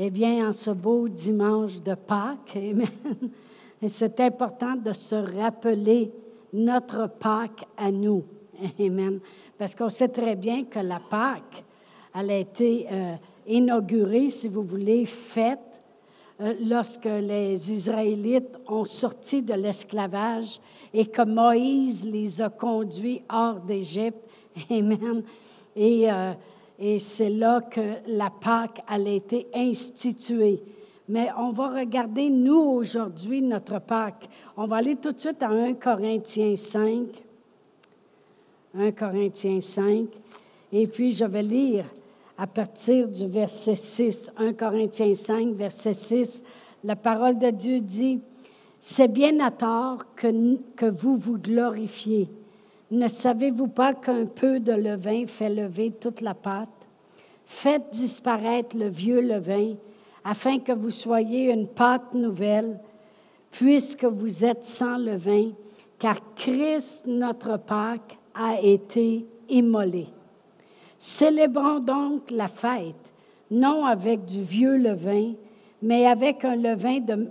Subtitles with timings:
[0.00, 2.86] Eh bien, en ce beau dimanche de Pâques, Amen,
[3.88, 6.12] c'est important de se rappeler
[6.52, 8.22] notre Pâques à nous.
[8.78, 9.18] Amen.
[9.58, 11.64] Parce qu'on sait très bien que la Pâques,
[12.14, 13.16] elle a été euh,
[13.48, 15.58] inaugurée, si vous voulez, faite
[16.40, 20.60] euh, lorsque les Israélites ont sorti de l'esclavage
[20.94, 24.28] et que Moïse les a conduits hors d'Égypte.
[24.70, 25.24] Amen.
[25.74, 26.34] Et, euh,
[26.78, 30.62] et c'est là que la Pâque a été instituée.
[31.08, 34.28] Mais on va regarder, nous, aujourd'hui, notre Pâque.
[34.56, 37.06] On va aller tout de suite à 1 Corinthiens 5.
[38.74, 40.06] 1 Corinthiens 5.
[40.72, 41.86] Et puis, je vais lire
[42.36, 44.30] à partir du verset 6.
[44.36, 46.42] 1 Corinthiens 5, verset 6.
[46.84, 48.20] La parole de Dieu dit,
[48.78, 52.28] C'est bien à tort que, que vous vous glorifiez.
[52.90, 56.68] Ne savez-vous pas qu'un peu de levain fait lever toute la pâte?
[57.44, 59.74] Faites disparaître le vieux levain
[60.24, 62.78] afin que vous soyez une pâte nouvelle,
[63.50, 65.50] puisque vous êtes sans levain,
[65.98, 70.06] car Christ, notre Pâque, a été immolé.
[70.98, 72.94] Célébrons donc la fête,
[73.50, 75.32] non avec du vieux levain,
[75.82, 77.28] mais avec un levain de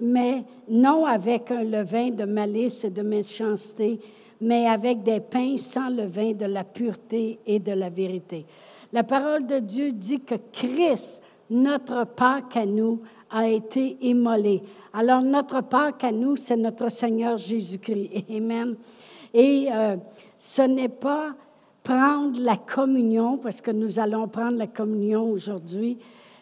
[0.00, 3.98] mais non avec un levain de malice et de méchanceté,
[4.40, 8.46] mais avec des pains sans levain de la pureté et de la vérité.
[8.92, 14.62] La parole de Dieu dit que Christ notre Pâque à nous a été immolé.
[14.92, 18.24] Alors, notre Pâque à nous, c'est notre Seigneur Jésus-Christ.
[18.30, 18.76] Amen.
[19.32, 19.96] Et euh,
[20.38, 21.34] ce n'est pas
[21.82, 25.98] prendre la communion, parce que nous allons prendre la communion aujourd'hui,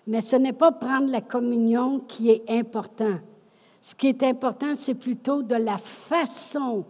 [0.06, 3.18] mais ce n'est pas prendre la communion qui est important.
[3.82, 6.84] Ce qui est important, c'est plutôt de la façon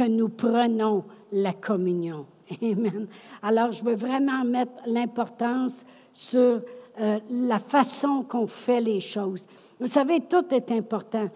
[0.00, 2.24] que nous prenons la communion.
[2.62, 3.06] Amen.
[3.42, 6.62] Alors, je veux vraiment mettre l'importance sur
[6.98, 9.46] euh, la façon qu'on fait les choses.
[9.78, 11.28] Vous savez, tout est important.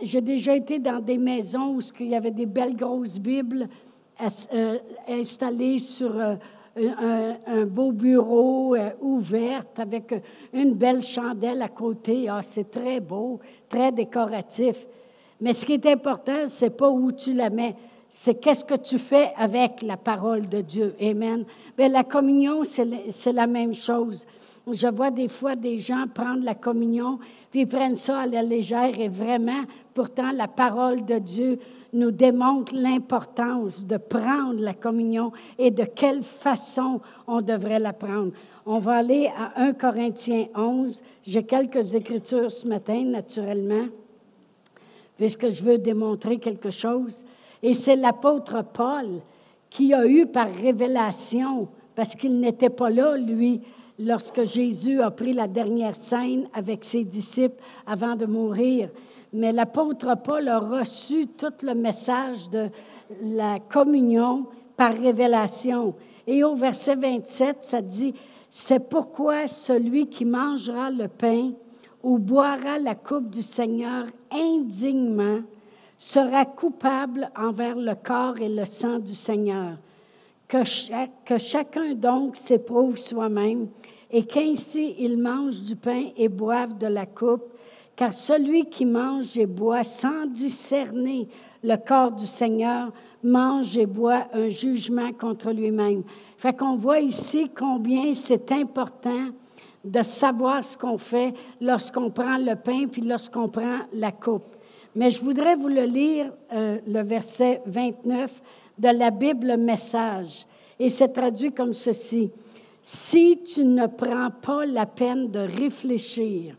[0.00, 3.68] J'ai déjà été dans des maisons où il y avait des belles grosses Bibles
[4.54, 6.36] euh, installées sur euh,
[7.46, 10.14] un, beau bureau ouvert avec
[10.54, 12.26] une belle chandelle à côté.
[12.30, 13.38] Ah, c'est très beau,
[13.68, 14.86] très décoratif.
[15.42, 17.74] Mais ce qui est important, c'est pas où tu la mets,
[18.08, 20.94] c'est qu'est-ce que tu fais avec la parole de Dieu.
[21.00, 21.44] Amen.
[21.76, 24.24] Mais la communion, c'est la même chose.
[24.70, 27.18] Je vois des fois des gens prendre la communion,
[27.50, 29.64] puis ils prennent ça à la légère et vraiment,
[29.94, 31.58] pourtant, la parole de Dieu
[31.92, 38.30] nous démontre l'importance de prendre la communion et de quelle façon on devrait la prendre.
[38.64, 41.02] On va aller à 1 Corinthiens 11.
[41.24, 43.86] J'ai quelques écritures ce matin, naturellement,
[45.16, 47.24] puisque je veux démontrer quelque chose.
[47.62, 49.20] Et c'est l'apôtre Paul
[49.70, 53.60] qui a eu par révélation, parce qu'il n'était pas là, lui,
[53.98, 58.90] lorsque Jésus a pris la dernière scène avec ses disciples avant de mourir.
[59.32, 62.68] Mais l'apôtre Paul a reçu tout le message de
[63.22, 64.46] la communion
[64.76, 65.94] par révélation.
[66.26, 68.14] Et au verset 27, ça dit,
[68.50, 71.52] c'est pourquoi celui qui mangera le pain
[72.02, 75.40] ou boira la coupe du Seigneur indignement
[75.96, 79.76] sera coupable envers le corps et le sang du Seigneur.
[80.48, 80.64] Que,
[81.24, 83.68] que chacun donc s'éprouve soi-même
[84.10, 87.44] et qu'ainsi il mange du pain et boive de la coupe,
[87.96, 91.28] car celui qui mange et boit sans discerner
[91.62, 92.92] le corps du Seigneur
[93.22, 96.02] mange et boit un jugement contre lui-même.
[96.36, 99.28] Fait qu'on voit ici combien c'est important
[99.84, 104.56] de savoir ce qu'on fait lorsqu'on prend le pain puis lorsqu'on prend la coupe.
[104.94, 108.30] Mais je voudrais vous le lire, euh, le verset 29
[108.78, 110.46] de la Bible Message.
[110.78, 112.30] Et c'est traduit comme ceci.
[112.82, 116.56] Si tu ne prends pas la peine de réfléchir,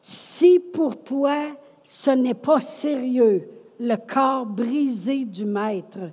[0.00, 1.48] si pour toi
[1.82, 6.10] ce n'est pas sérieux, le corps brisé du maître,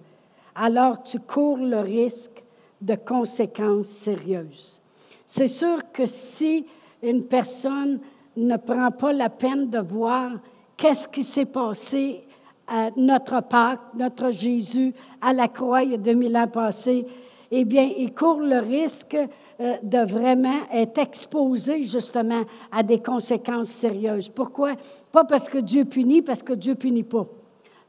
[0.55, 2.43] alors tu cours le risque
[2.81, 4.81] de conséquences sérieuses.
[5.27, 6.65] C'est sûr que si
[7.03, 7.99] une personne
[8.37, 10.31] ne prend pas la peine de voir
[10.77, 12.23] qu'est-ce qui s'est passé
[12.65, 17.05] à notre Pâques, notre Jésus, à la croix il y a 2000 ans passés,
[17.51, 19.17] eh bien, il court le risque
[19.59, 24.29] euh, de vraiment être exposé justement à des conséquences sérieuses.
[24.29, 24.75] Pourquoi?
[25.11, 27.25] Pas parce que Dieu punit, parce que Dieu punit pas.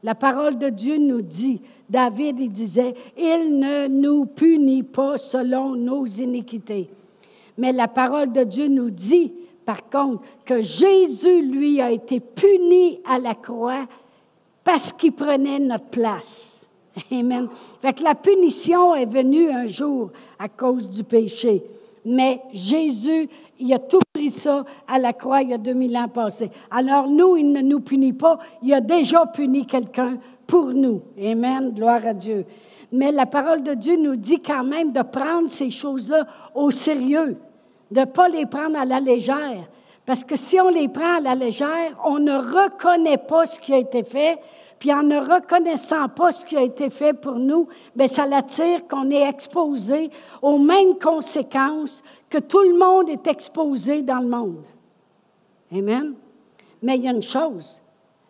[0.03, 5.75] La parole de Dieu nous dit, David, il disait, il ne nous punit pas selon
[5.75, 6.89] nos iniquités.
[7.59, 9.33] Mais la parole de Dieu nous dit,
[9.65, 13.85] par contre, que Jésus, lui, a été puni à la croix
[14.63, 16.69] parce qu'il prenait notre place.
[17.11, 17.49] Amen.
[17.81, 20.09] Fait que la punition est venue un jour
[20.39, 21.61] à cause du péché.
[22.05, 23.27] Mais Jésus,
[23.59, 26.51] il a tout pris ça à la croix il y a 2000 ans passés.
[26.71, 28.39] Alors nous, il ne nous punit pas.
[28.63, 30.17] Il a déjà puni quelqu'un
[30.47, 31.01] pour nous.
[31.21, 31.73] Amen.
[31.75, 32.45] Gloire à Dieu.
[32.93, 36.25] Mais la parole de Dieu nous dit quand même de prendre ces choses-là
[36.55, 37.37] au sérieux,
[37.91, 39.67] de ne pas les prendre à la légère.
[40.05, 43.73] Parce que si on les prend à la légère, on ne reconnaît pas ce qui
[43.73, 44.39] a été fait,
[44.79, 48.87] puis en ne reconnaissant pas ce qui a été fait pour nous, bien, ça l'attire
[48.87, 50.09] qu'on est exposé
[50.41, 54.65] aux mêmes conséquences que tout le monde est exposé dans le monde.
[55.71, 56.13] Amen.
[56.81, 57.81] Mais il y a une chose.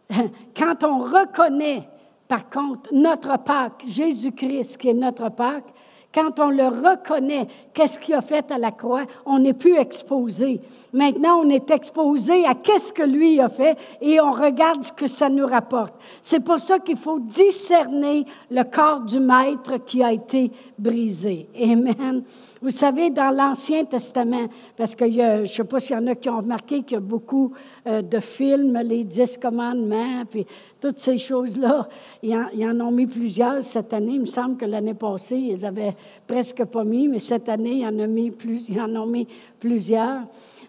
[0.58, 1.88] Quand on reconnaît,
[2.28, 5.72] par contre, notre Pâque, Jésus-Christ qui est notre Pâque,
[6.14, 10.60] quand on le reconnaît, qu'est-ce qu'il a fait à la croix, on n'est plus exposé.
[10.92, 15.08] Maintenant, on est exposé à qu'est-ce que lui a fait et on regarde ce que
[15.08, 15.94] ça nous rapporte.
[16.22, 21.48] C'est pour ça qu'il faut discerner le corps du Maître qui a été brisé.
[21.62, 22.24] Amen.
[22.62, 26.16] Vous savez, dans l'Ancien Testament, parce que je ne sais pas s'il y en a
[26.16, 27.54] qui ont remarqué qu'il y a beaucoup
[27.88, 30.46] euh, de films, les dix commandements, puis
[30.82, 31.88] toutes ces choses-là,
[32.22, 34.16] ils, en, ont mis plusieurs cette année.
[34.16, 35.94] Il me semble que l'année passée, ils avaient
[36.28, 38.34] presque pas mis, mais cette année, ils en ont mis,
[38.78, 39.28] en mis
[39.58, 40.24] plusieurs.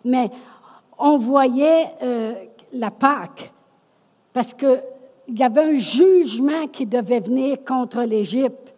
[0.05, 0.31] Mais
[0.97, 2.35] on voyait euh,
[2.73, 3.53] la Pâque,
[4.33, 4.81] parce qu'il
[5.29, 8.70] y avait un jugement qui devait venir contre l'Égypte.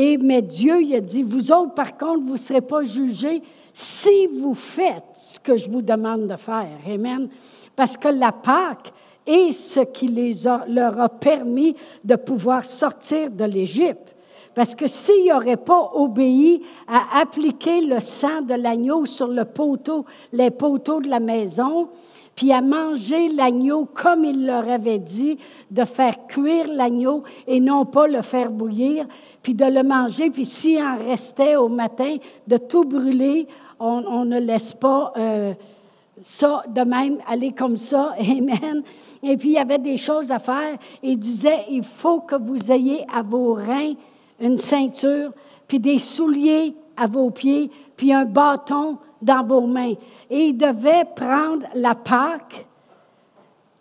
[0.00, 3.42] Et, mais Dieu, il a dit, vous autres, par contre, vous ne serez pas jugés
[3.74, 6.78] si vous faites ce que je vous demande de faire.
[6.88, 7.28] Amen.
[7.74, 8.92] Parce que la Pâque
[9.26, 10.34] est ce qui les
[10.68, 11.74] leur a permis
[12.04, 14.14] de pouvoir sortir de l'Égypte.
[14.54, 20.04] Parce que s'ils n'auraient pas obéi à appliquer le sang de l'agneau sur le poteau,
[20.32, 21.88] les poteaux de la maison,
[22.38, 25.38] puis à manger l'agneau comme il leur avait dit,
[25.72, 29.08] de faire cuire l'agneau et non pas le faire bouillir,
[29.42, 32.14] puis de le manger, puis s'il en restait au matin,
[32.46, 33.48] de tout brûler,
[33.80, 35.52] on, ne laisse pas euh,
[36.20, 38.14] ça de même aller comme ça.
[38.20, 38.84] Amen.
[39.24, 40.78] Et puis il y avait des choses à faire.
[41.02, 43.94] Il disait, il faut que vous ayez à vos reins
[44.38, 45.32] une ceinture,
[45.66, 49.94] puis des souliers à vos pieds, puis un bâton dans vos mains.
[50.30, 52.66] Et il devait prendre la Pâque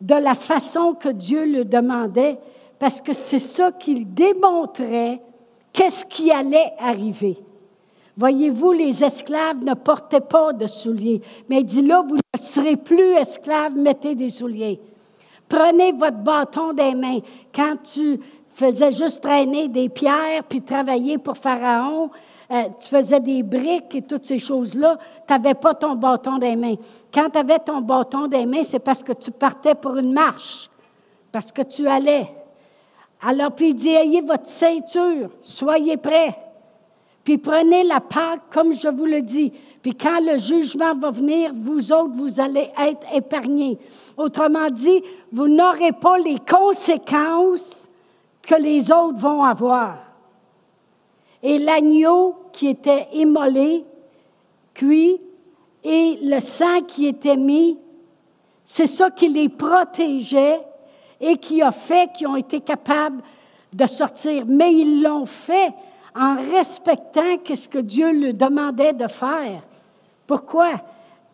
[0.01, 2.37] de la façon que Dieu le demandait,
[2.79, 5.21] parce que c'est ça qu'il démontrait
[5.73, 7.37] qu'est-ce qui allait arriver.
[8.15, 11.21] Voyez-vous, les esclaves ne portaient pas de souliers.
[11.49, 14.79] Mais il dit là, vous ne serez plus esclaves, mettez des souliers.
[15.47, 17.19] Prenez votre bâton des mains.
[17.53, 18.19] Quand tu
[18.53, 22.09] faisais juste traîner des pierres puis travailler pour Pharaon,
[22.49, 24.97] euh, tu faisais des briques et toutes ces choses-là,
[25.27, 26.75] tu n'avais pas ton bâton des mains.
[27.13, 30.69] Quand tu avais ton bâton des mains, c'est parce que tu partais pour une marche,
[31.31, 32.31] parce que tu allais.
[33.21, 36.37] Alors, puis il dit, ayez votre ceinture, soyez prêts.
[37.25, 39.51] Puis prenez la Pâque comme je vous le dis.
[39.81, 43.77] Puis quand le jugement va venir, vous autres, vous allez être épargnés.
[44.15, 45.03] Autrement dit,
[45.33, 47.89] vous n'aurez pas les conséquences
[48.43, 49.97] que les autres vont avoir.
[51.43, 53.85] Et l'agneau qui était immolé,
[54.73, 55.21] cuit,
[55.83, 57.77] et le sang qui était mis,
[58.65, 60.61] c'est ça qui les protégeait
[61.21, 63.23] et qui a fait qu'ils ont été capables
[63.73, 64.43] de sortir.
[64.45, 65.73] Mais ils l'ont fait
[66.15, 69.61] en respectant ce que Dieu lui demandait de faire.
[70.25, 70.81] Pourquoi?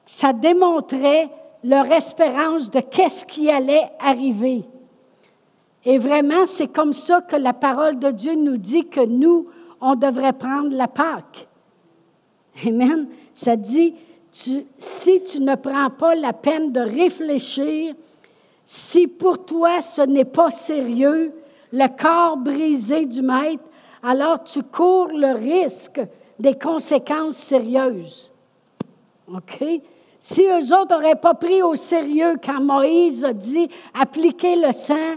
[0.06, 1.30] Ça démontrait
[1.64, 4.64] leur espérance de qu'est-ce qui allait arriver.
[5.86, 9.48] Et vraiment, c'est comme ça que la parole de Dieu nous dit que nous,
[9.84, 11.48] on devrait prendre la Pâque.
[12.66, 13.08] Amen.
[13.34, 13.94] Ça dit,
[14.32, 17.94] si tu ne prends pas la peine de réfléchir,
[18.66, 21.34] si pour toi ce n'est pas sérieux,
[21.74, 23.64] le corps brisé du Maître,
[24.02, 26.02] alors tu cours le risque
[26.40, 28.32] des conséquences sérieuses.
[29.28, 29.64] OK?
[30.20, 35.16] Si eux autres n'auraient pas pris au sérieux quand Moïse a dit appliquez le sang,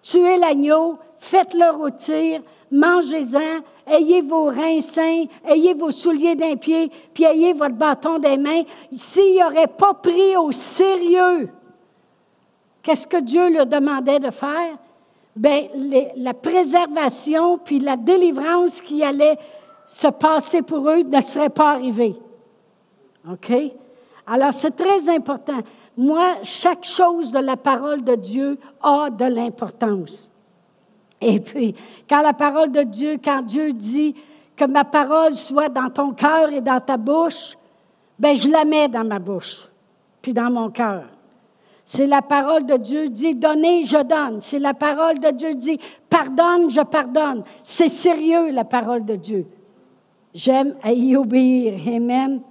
[0.00, 2.40] tuez l'agneau, faites-le rôtir,
[2.70, 8.36] mangez-en, ayez vos reins sains, ayez vos souliers d'un pied, puis ayez votre bâton des
[8.36, 8.62] mains.
[8.96, 11.50] S'ils n'auraient pas pris au sérieux,
[12.82, 14.78] qu'est-ce que Dieu leur demandait de faire?
[15.36, 15.68] bien,
[16.16, 19.38] la préservation puis la délivrance qui allait
[19.86, 22.16] se passer pour eux ne serait pas arrivée.
[23.30, 23.52] OK?
[24.26, 25.60] Alors, c'est très important.
[25.96, 30.29] Moi, chaque chose de la parole de Dieu a de l'importance.
[31.20, 31.74] Et puis,
[32.08, 34.14] quand la parole de Dieu, quand Dieu dit
[34.56, 37.56] que ma parole soit dans ton cœur et dans ta bouche,
[38.18, 39.68] ben je la mets dans ma bouche,
[40.22, 41.04] puis dans mon cœur.
[41.84, 44.40] C'est la parole de Dieu dit donnez, je donne.
[44.40, 47.42] C'est la parole de Dieu dit pardonne, je pardonne.
[47.64, 49.46] C'est sérieux la parole de Dieu.
[50.32, 51.74] j'aime à y obéir.
[51.92, 52.42] Amen.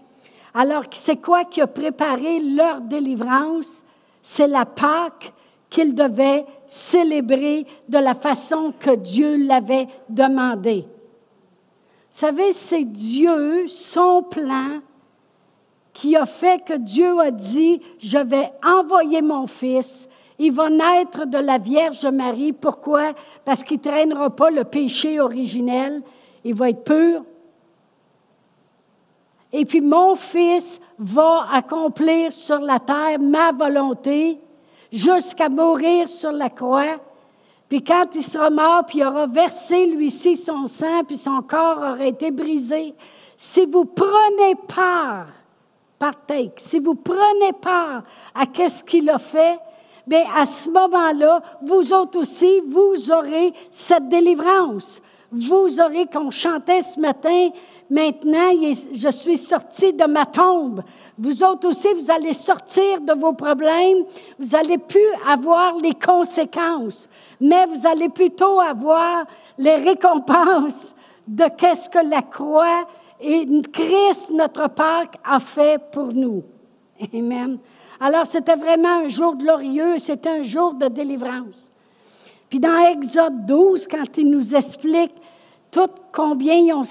[0.53, 3.83] Alors, c'est quoi qui a préparé leur délivrance?
[4.21, 5.31] C'est la Pâque
[5.69, 10.85] qu'ils devaient célébrer de la façon que Dieu l'avait demandé.
[12.11, 14.81] Vous savez, c'est Dieu, son plan,
[15.93, 20.07] qui a fait que Dieu a dit, je vais envoyer mon fils,
[20.39, 22.53] il va naître de la Vierge Marie.
[22.53, 23.13] Pourquoi?
[23.43, 26.01] Parce qu'il ne traînera pas le péché originel,
[26.45, 27.23] il va être pur.
[29.51, 34.39] Et puis mon fils va accomplir sur la terre ma volonté
[34.91, 36.97] jusqu'à mourir sur la croix.
[37.67, 41.77] Puis quand il sera mort, puis il aura versé lui-ci son sang, puis son corps
[41.77, 42.95] aura été brisé,
[43.37, 45.27] si vous prenez part,
[45.99, 48.03] partake, si vous prenez part
[48.33, 49.59] à qu'est-ce qu'il a fait,
[50.07, 55.01] bien à ce moment-là, vous autres aussi, vous aurez cette délivrance.
[55.31, 57.49] Vous aurez, qu'on chantait ce matin,
[57.89, 58.51] maintenant,
[58.93, 60.81] je suis sorti de ma tombe.
[61.17, 64.05] Vous autres aussi, vous allez sortir de vos problèmes.
[64.39, 67.07] Vous allez plus avoir les conséquences,
[67.39, 69.25] mais vous allez plutôt avoir
[69.57, 70.95] les récompenses
[71.27, 72.87] de qu'est-ce que la croix
[73.21, 76.43] et Christ, notre Pâque, a fait pour nous.
[77.13, 77.59] Amen.
[77.99, 81.69] Alors, c'était vraiment un jour glorieux, c'était un jour de délivrance.
[82.49, 85.13] Puis dans Exode 12, quand il nous explique
[85.71, 86.83] tout combien ils ont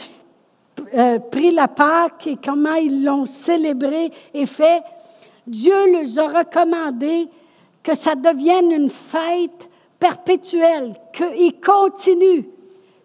[0.95, 4.83] euh, pris la Pâque et comment ils l'ont célébré et fait,
[5.47, 5.75] Dieu
[6.15, 7.29] leur a recommandé
[7.83, 9.69] que ça devienne une fête
[9.99, 12.45] perpétuelle, qu'ils continuent.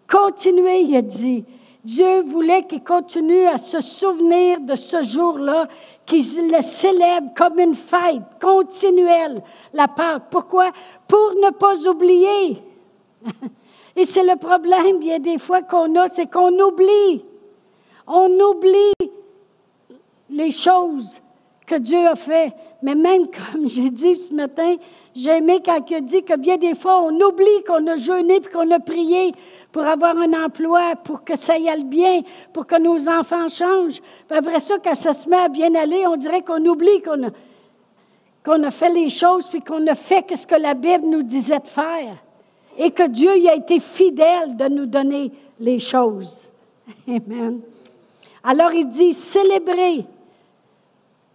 [0.08, 1.44] Continuez, il a dit.
[1.82, 5.68] Dieu voulait qu'ils continuent à se souvenir de ce jour-là,
[6.06, 10.24] qu'ils le célèbrent comme une fête continuelle, la Pâque.
[10.30, 10.70] Pourquoi?
[11.08, 12.62] Pour ne pas oublier.
[13.96, 17.24] Et c'est le problème, bien des fois qu'on a, c'est qu'on oublie.
[18.06, 19.08] On oublie
[20.30, 21.20] les choses
[21.66, 22.52] que Dieu a fait.
[22.82, 24.76] Mais même comme j'ai dit ce matin,
[25.14, 28.40] j'ai aimé quand il dit que bien des fois, on oublie qu'on a jeûné et
[28.40, 29.32] qu'on a prié
[29.70, 32.22] pour avoir un emploi, pour que ça y aille bien,
[32.52, 34.00] pour que nos enfants changent.
[34.28, 37.24] Puis après ça, quand ça se met à bien aller, on dirait qu'on oublie qu'on
[37.24, 37.30] a,
[38.44, 41.60] qu'on a fait les choses puis qu'on a fait ce que la Bible nous disait
[41.60, 42.16] de faire.
[42.76, 46.44] Et que Dieu y a été fidèle de nous donner les choses.
[47.08, 47.60] Amen.
[48.42, 50.04] Alors il dit, célébrez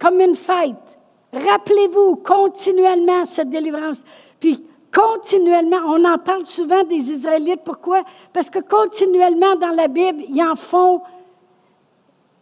[0.00, 0.98] comme une fête.
[1.32, 4.04] Rappelez-vous continuellement cette délivrance.
[4.40, 7.62] Puis, continuellement, on en parle souvent des Israélites.
[7.64, 8.02] Pourquoi?
[8.32, 11.02] Parce que continuellement dans la Bible, ils en font,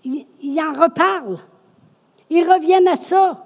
[0.04, 1.40] ils, en reparlent.
[2.30, 3.44] Ils reviennent à ça.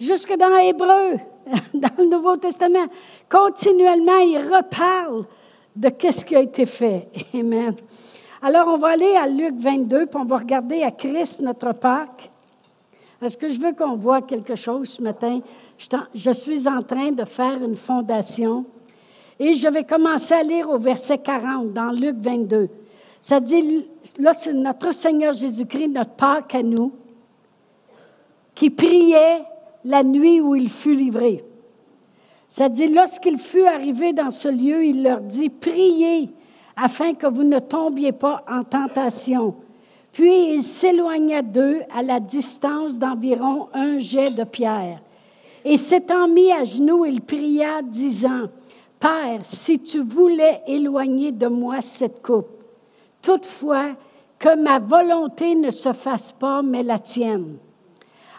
[0.00, 1.18] Jusque dans l'Hébreu,
[1.74, 2.86] dans le Nouveau Testament,
[3.30, 5.26] continuellement, ils reparlent
[5.76, 7.08] de ce qui a été fait.
[7.34, 7.74] Amen.
[8.42, 12.30] Alors, on va aller à Luc 22, puis on va regarder à Christ, notre Pâque.
[13.22, 15.40] Est-ce que je veux qu'on voit quelque chose ce matin?
[16.14, 18.66] Je suis en train de faire une fondation
[19.38, 22.68] et je vais commencer à lire au verset 40 dans Luc 22.
[23.20, 26.92] Ça dit, là, c'est notre Seigneur Jésus-Christ, notre Pâque à nous,
[28.54, 29.42] qui priait
[29.84, 31.44] la nuit où il fut livré.
[32.48, 36.30] Ça dit, lorsqu'il fut arrivé dans ce lieu, il leur dit, priez
[36.76, 39.54] afin que vous ne tombiez pas en tentation.
[40.12, 45.00] Puis il s'éloigna d'eux à la distance d'environ un jet de pierre.
[45.64, 48.48] Et s'étant mis à genoux, il pria, disant,
[49.00, 52.62] Père, si tu voulais éloigner de moi cette coupe,
[53.20, 53.96] toutefois
[54.38, 57.56] que ma volonté ne se fasse pas, mais la tienne.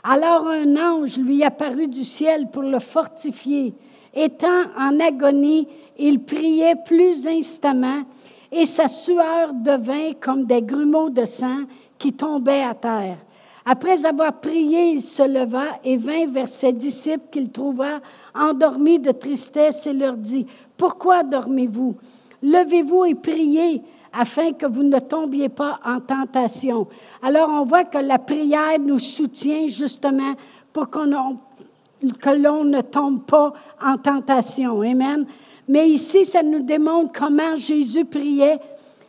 [0.07, 3.73] Alors un ange lui apparut du ciel pour le fortifier.
[4.13, 8.03] Étant en agonie, il priait plus instamment
[8.51, 11.63] et sa sueur devint comme des grumeaux de sang
[11.97, 13.17] qui tombaient à terre.
[13.65, 17.99] Après avoir prié, il se leva et vint vers ses disciples qu'il trouva
[18.35, 20.45] endormis de tristesse et leur dit,
[20.77, 21.95] Pourquoi dormez-vous?
[22.43, 23.81] Levez-vous et priez
[24.17, 26.87] afin que vous ne tombiez pas en tentation.
[27.21, 30.35] Alors on voit que la prière nous soutient justement
[30.73, 34.81] pour que l'on ne tombe pas en tentation.
[34.81, 35.25] Amen.
[35.67, 38.59] Mais ici, ça nous démontre comment Jésus priait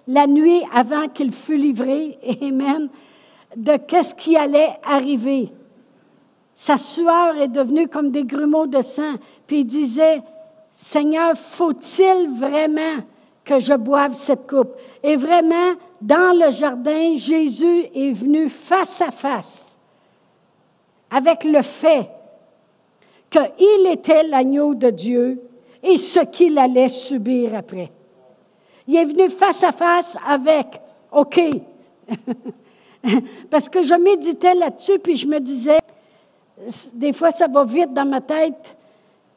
[0.06, 2.18] la nuit avant qu'il fût livré.
[2.42, 2.88] Amen.
[3.56, 5.52] De qu'est-ce qui allait arriver.
[6.54, 9.14] Sa sueur est devenue comme des grumeaux de sang.
[9.46, 10.22] Puis il disait,
[10.72, 13.02] Seigneur, faut-il vraiment
[13.46, 14.74] que je boive cette coupe?
[15.02, 15.72] Et vraiment,
[16.02, 19.78] dans le jardin, Jésus est venu face à face
[21.10, 22.10] avec le fait
[23.30, 25.42] qu'il était l'agneau de Dieu
[25.82, 27.90] et ce qu'il allait subir après.
[28.88, 30.66] Il est venu face à face avec
[31.12, 31.40] OK.
[33.50, 35.78] Parce que je méditais là-dessus, puis je me disais,
[36.92, 38.75] des fois ça va vite dans ma tête,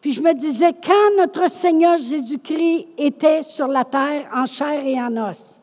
[0.02, 5.00] puis je me disais, quand notre Seigneur Jésus-Christ était sur la terre en chair et
[5.00, 5.60] en os,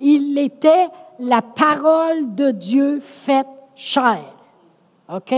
[0.00, 4.24] il était la parole de Dieu faite chair.
[5.12, 5.34] OK?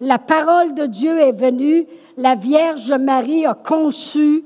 [0.00, 4.44] La parole de Dieu est venue, la Vierge Marie a conçu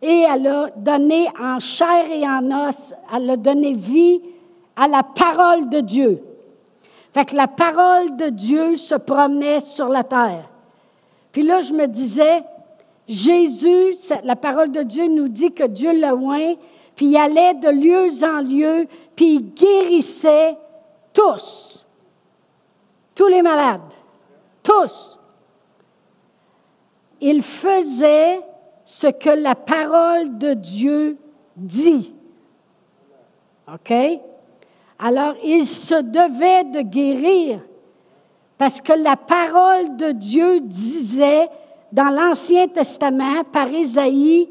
[0.00, 4.20] et elle a donné en chair et en os, elle a donné vie
[4.76, 6.22] à la parole de Dieu.
[7.12, 10.48] Fait que la parole de Dieu se promenait sur la terre.
[11.32, 12.42] Puis là, je me disais,
[13.10, 16.54] Jésus, la parole de Dieu nous dit que Dieu le oint,
[16.94, 18.86] puis il allait de lieu en lieu,
[19.16, 20.56] puis il guérissait
[21.12, 21.84] tous,
[23.16, 23.80] tous les malades,
[24.62, 25.18] tous.
[27.20, 28.42] Il faisait
[28.84, 31.18] ce que la parole de Dieu
[31.56, 32.14] dit.
[33.66, 33.92] OK?
[35.00, 37.60] Alors, il se devait de guérir
[38.56, 41.48] parce que la parole de Dieu disait
[41.92, 44.48] dans l'Ancien Testament par Isaïe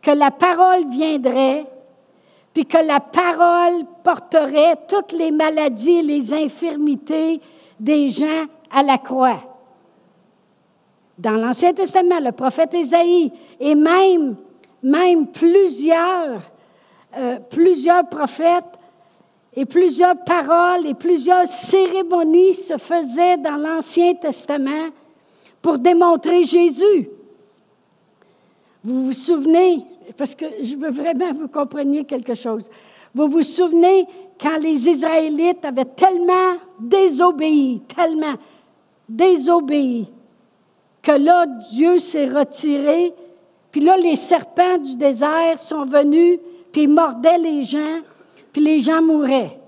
[0.00, 1.64] que la parole viendrait,
[2.52, 7.40] puis que la parole porterait toutes les maladies et les infirmités
[7.78, 9.42] des gens à la croix.
[11.18, 14.36] Dans l'Ancien Testament, le prophète Isaïe et même,
[14.82, 16.42] même plusieurs,
[17.16, 18.64] euh, plusieurs prophètes
[19.54, 24.90] et plusieurs paroles et plusieurs cérémonies se faisaient dans l'Ancien Testament
[25.62, 27.08] pour démontrer Jésus.
[28.84, 32.68] Vous vous souvenez, parce que je veux vraiment que vous compreniez quelque chose.
[33.14, 34.06] Vous vous souvenez
[34.40, 38.34] quand les Israélites avaient tellement désobéi, tellement
[39.08, 40.08] désobéi,
[41.02, 43.14] que là, Dieu s'est retiré,
[43.70, 46.40] puis là, les serpents du désert sont venus,
[46.72, 48.00] puis mordaient les gens,
[48.52, 49.58] puis les gens mouraient.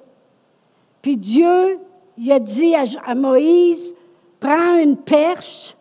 [1.03, 1.79] Puis Dieu,
[2.17, 3.95] il a dit à, Moïse,
[4.41, 5.77] prends une perche,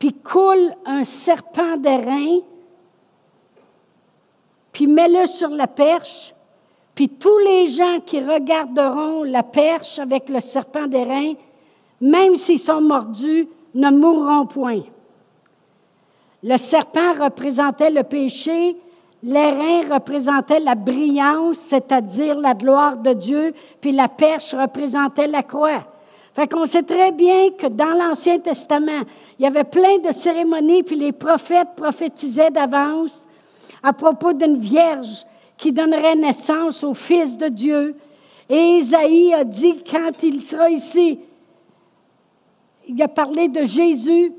[0.00, 2.38] puis coule un serpent d'airain,
[4.72, 6.34] puis mets-le sur la perche,
[6.94, 11.34] puis tous les gens qui regarderont la perche avec le serpent d'airain,
[12.00, 14.80] même s'ils sont mordus, ne mourront point.
[16.42, 18.76] Le serpent représentait le péché,
[19.22, 25.84] L'airain représentait la brillance, c'est-à-dire la gloire de Dieu, puis la perche représentait la croix.
[26.34, 29.02] Fait qu'on sait très bien que dans l'Ancien Testament,
[29.38, 33.26] il y avait plein de cérémonies, puis les prophètes prophétisaient d'avance
[33.82, 35.24] à propos d'une vierge
[35.56, 37.96] qui donnerait naissance au Fils de Dieu.
[38.48, 41.18] Et Isaïe a dit, quand il sera ici,
[42.88, 44.32] il a parlé de Jésus,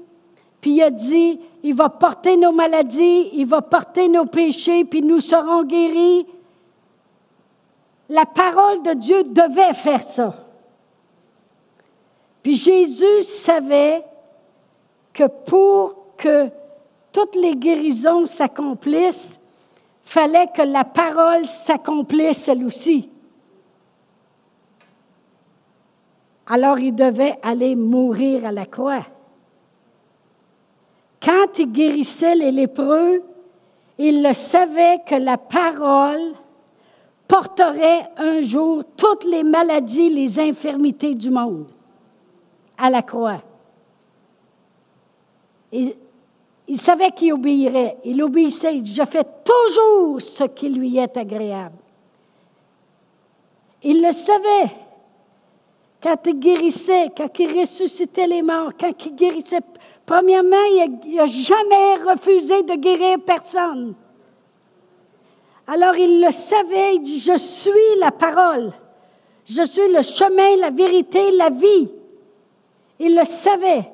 [0.60, 5.02] puis il a dit, il va porter nos maladies, il va porter nos péchés, puis
[5.02, 6.26] nous serons guéris.
[8.10, 10.51] La parole de Dieu devait faire ça.
[12.44, 14.04] Puis Jésus savait
[15.14, 16.50] que pour que
[17.12, 19.40] toutes les guérisons s'accomplissent,
[20.04, 23.10] fallait que la parole s'accomplisse elle aussi.
[26.48, 29.06] Alors il devait aller mourir à la croix.
[31.22, 33.24] Quand il guérissait les lépreux,
[34.00, 36.34] il le savait que la parole
[37.28, 41.68] porterait un jour toutes les maladies, les infirmités du monde
[42.82, 43.42] à la croix.
[45.72, 47.98] il savait qu'il obéirait.
[48.04, 48.76] Il obéissait.
[48.76, 51.78] Il dit, je fais toujours ce qui lui est agréable.
[53.84, 54.72] Il le savait.
[56.02, 59.62] Quand il guérissait, quand il ressuscitait les morts, quand il guérissait
[60.06, 63.94] Premièrement, il n'a jamais refusé de guérir personne.
[65.68, 68.74] Alors il le savait, il dit, je suis la parole.
[69.46, 71.90] Je suis le chemin, la vérité, la vie.
[73.02, 73.92] Il le savait.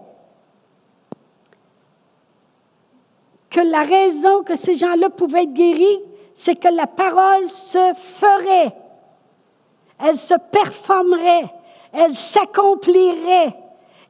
[3.50, 6.00] Que la raison que ces gens-là pouvaient être guéris,
[6.36, 8.76] c'est que la parole se ferait.
[10.00, 11.52] Elle se performerait.
[11.91, 13.56] Elle s'accomplirait.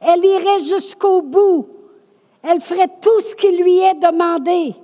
[0.00, 1.68] Elle irait jusqu'au bout
[2.42, 4.74] elle ferait tout ce qui lui est demandé.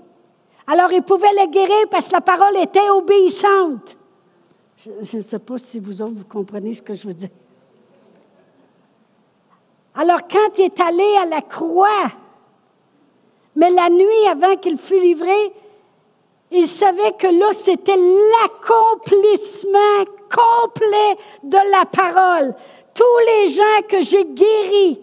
[0.66, 3.96] Alors il pouvait le guérir parce que la parole était obéissante.
[5.03, 7.31] Je ne sais pas si vous autres, vous comprenez ce que je veux dire.
[9.94, 12.11] Alors quand il est allé à la croix,
[13.57, 15.52] mais la nuit avant qu'il fût livré,
[16.50, 22.54] il savait que là, c'était l'accomplissement complet de la parole.
[22.94, 25.00] Tous les gens que j'ai guéris,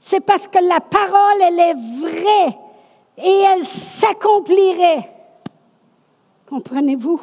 [0.00, 2.58] c'est parce que la parole, elle est vraie
[3.18, 5.10] et elle s'accomplirait.
[6.48, 7.20] Comprenez-vous?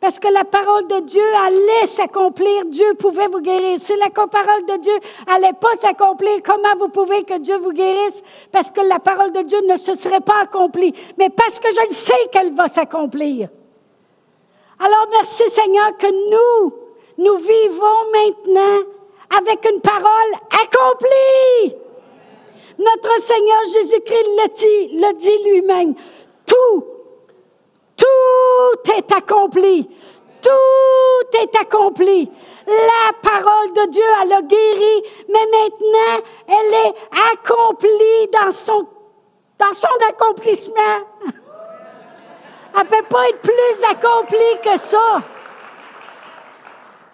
[0.00, 3.78] Parce que la parole de Dieu allait s'accomplir, Dieu pouvait vous guérir.
[3.80, 4.92] Si la parole de Dieu
[5.26, 8.22] allait pas s'accomplir, comment vous pouvez que Dieu vous guérisse?
[8.52, 11.94] Parce que la parole de Dieu ne se serait pas accomplie, mais parce que je
[11.94, 13.48] sais qu'elle va s'accomplir.
[14.78, 16.72] Alors merci Seigneur que nous,
[17.18, 18.86] nous vivons maintenant
[19.36, 20.32] avec une parole
[20.62, 21.74] accomplie.
[22.78, 25.94] Notre Seigneur Jésus-Christ le dit, le dit lui-même.
[26.46, 26.84] Tout
[27.98, 29.88] tout est accompli.
[30.40, 32.30] Tout est accompli.
[32.66, 36.94] La parole de Dieu, elle a guéri, mais maintenant, elle est
[37.32, 38.86] accomplie dans son,
[40.08, 40.74] accomplissement.
[42.74, 45.22] Elle ne peut pas être plus accomplie que ça.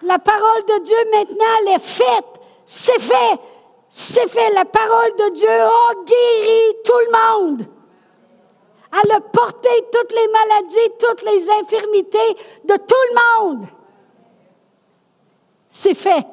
[0.03, 2.27] La parole de Dieu, maintenant, elle est faite.
[2.67, 3.39] C'est fait.
[3.89, 4.53] C'est fait.
[4.53, 7.74] La parole de Dieu a guéri tout le monde.
[9.03, 13.67] Elle a porté toutes les maladies, toutes les infirmités de tout le monde.
[15.67, 16.25] C'est fait.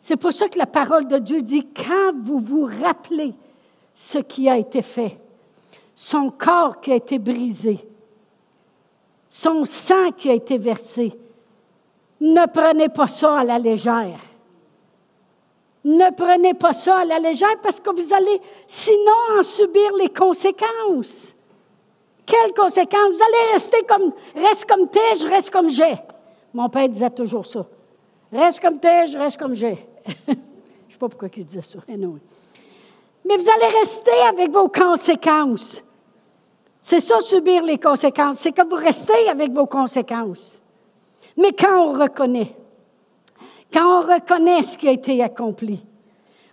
[0.00, 3.34] C'est pour ça que la parole de Dieu dit, quand vous vous rappelez
[3.94, 5.18] ce qui a été fait,
[5.94, 7.86] son corps qui a été brisé,
[9.28, 11.12] son sang qui a été versé,
[12.20, 14.20] ne prenez pas ça à la légère.
[15.84, 20.10] Ne prenez pas ça à la légère parce que vous allez sinon en subir les
[20.10, 21.34] conséquences.
[22.26, 23.16] Quelles conséquences?
[23.16, 25.96] Vous allez rester comme, reste comme t'es, je reste comme j'ai.
[26.52, 27.66] Mon père disait toujours ça.
[28.32, 29.86] Reste comme t'es, je reste comme j'ai.
[30.06, 30.36] je ne
[30.90, 31.78] sais pas pourquoi il disait ça.
[31.88, 35.82] Mais vous allez rester avec vos conséquences.
[36.78, 38.38] C'est ça, subir les conséquences.
[38.38, 40.60] C'est que vous restez avec vos conséquences.
[41.36, 42.54] Mais quand on reconnaît,
[43.72, 45.80] quand on reconnaît ce qui a été accompli,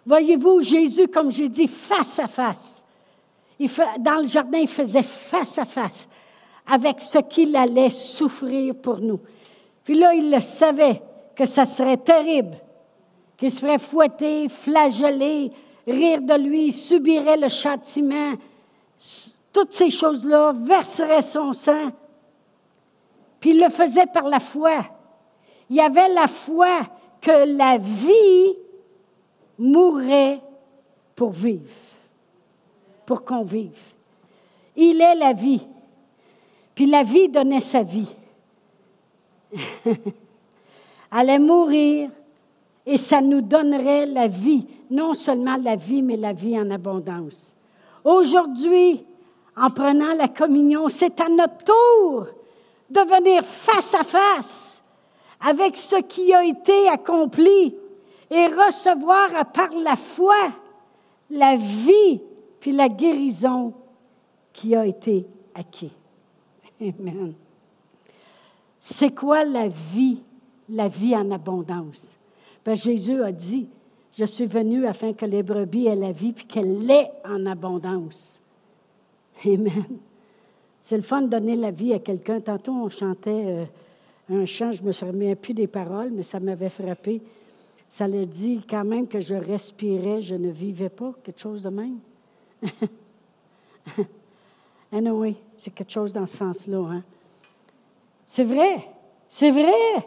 [0.05, 2.83] voyez-vous, Jésus, comme j'ai dit, face à face,
[3.99, 6.07] dans le jardin, il faisait face à face
[6.67, 9.19] avec ce qu'il allait souffrir pour nous.
[9.83, 11.01] Puis là, il le savait
[11.35, 12.57] que ça serait terrible,
[13.37, 15.51] qu'il se ferait fouetter, flageller,
[15.87, 18.33] rire de lui, subirait le châtiment,
[19.53, 21.91] toutes ces choses-là, verserait son sang.
[23.39, 24.85] Puis il le faisait par la foi.
[25.69, 26.81] Il avait la foi
[27.27, 28.55] que la vie
[29.59, 30.39] mourrait
[31.13, 31.73] pour vivre
[33.05, 33.79] pour qu'on vive.
[34.77, 35.61] Il est la vie.
[36.73, 38.07] Puis la vie donnait sa vie.
[41.11, 42.11] Allait mourir
[42.85, 44.65] et ça nous donnerait la vie.
[44.89, 47.53] Non seulement la vie, mais la vie en abondance.
[48.05, 49.03] Aujourd'hui,
[49.55, 52.27] en prenant la communion, c'est à notre tour
[52.89, 54.76] de venir face à face
[55.39, 57.75] avec ce qui a été accompli
[58.29, 60.51] et recevoir par la foi
[61.29, 62.21] la vie
[62.59, 63.73] puis la guérison
[64.53, 65.91] qui a été acquise.
[66.81, 67.33] Amen.
[68.79, 70.21] C'est quoi la vie,
[70.69, 72.15] la vie en abondance?
[72.63, 73.67] Ben, Jésus a dit,
[74.17, 78.39] je suis venu afin que les brebis aient la vie, puis qu'elle l'ait en abondance.
[79.45, 79.85] Amen.
[80.83, 82.39] C'est le fun de donner la vie à quelqu'un.
[82.39, 83.65] Tantôt, on chantait euh,
[84.29, 87.21] un chant, je me souviens plus des paroles, mais ça m'avait frappé.
[87.89, 91.69] Ça l'a dit quand même que je respirais, je ne vivais pas, quelque chose de
[91.69, 91.99] même.
[94.91, 96.85] anyway, c'est quelque chose dans ce sens-là.
[96.91, 97.03] Hein?
[98.25, 98.85] C'est vrai,
[99.29, 100.05] c'est vrai.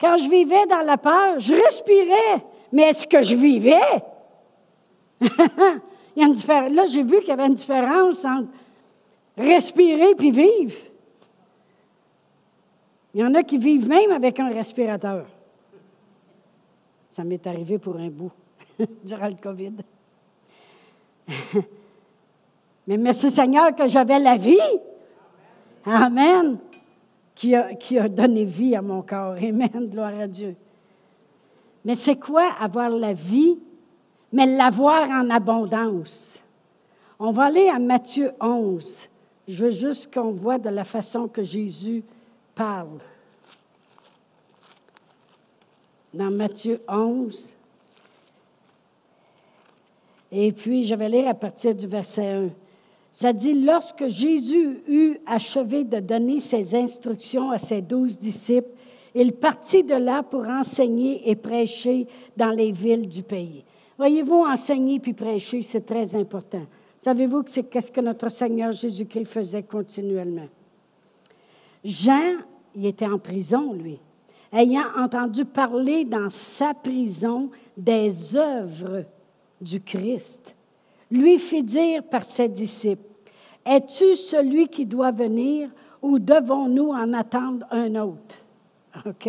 [0.00, 2.44] Quand je vivais dans la peur, je respirais.
[2.72, 4.02] Mais est-ce que je vivais?
[6.16, 6.68] Il y a.
[6.68, 8.48] Là, j'ai vu qu'il y avait une différence entre
[9.36, 10.74] respirer puis vivre.
[13.14, 15.26] Il y en a qui vivent même avec un respirateur.
[17.08, 18.32] Ça m'est arrivé pour un bout
[19.04, 19.74] durant le COVID.
[22.86, 24.58] Mais merci Seigneur que j'avais la vie.
[25.84, 26.58] Amen.
[27.36, 29.36] Qui a, qui a donné vie à mon corps.
[29.36, 29.88] Amen.
[29.90, 30.56] Gloire à Dieu.
[31.84, 33.58] Mais c'est quoi avoir la vie,
[34.32, 36.40] mais l'avoir en abondance?
[37.18, 39.08] On va aller à Matthieu 11.
[39.46, 42.02] Je veux juste qu'on voit de la façon que Jésus
[42.54, 42.98] parle.
[46.12, 47.54] Dans Matthieu 11,
[50.36, 52.48] et puis, je vais lire à partir du verset 1.
[53.12, 58.70] Ça dit, lorsque Jésus eut achevé de donner ses instructions à ses douze disciples,
[59.14, 63.64] il partit de là pour enseigner et prêcher dans les villes du pays.
[63.96, 66.66] Voyez-vous, enseigner puis prêcher, c'est très important.
[66.98, 70.48] Savez-vous que c'est qu'est-ce que notre Seigneur Jésus-Christ faisait continuellement?
[71.84, 72.38] Jean,
[72.74, 74.00] il était en prison, lui,
[74.52, 79.04] ayant entendu parler dans sa prison des œuvres
[79.60, 80.54] du Christ,
[81.10, 83.02] lui fit dire par ses disciples,
[83.64, 85.70] Es-tu celui qui doit venir
[86.02, 88.36] ou devons-nous en attendre un autre?
[89.06, 89.28] OK?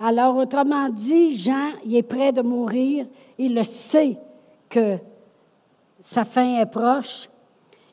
[0.00, 3.06] Alors, autrement dit, Jean, il est prêt de mourir.
[3.38, 4.16] Il le sait
[4.68, 4.96] que
[6.00, 7.28] sa fin est proche.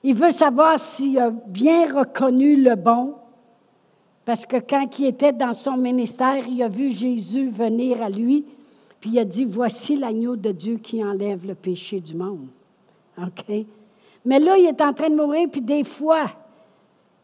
[0.01, 3.15] Il veut savoir s'il a bien reconnu le bon,
[4.29, 8.45] parce que quand il était dans son ministère, il a vu Jésus venir à lui,
[8.99, 12.45] puis il a dit, voici l'agneau de Dieu qui enlève le péché du monde.
[13.17, 13.65] OK?
[14.25, 16.29] Mais là, il est en train de mourir, puis des fois,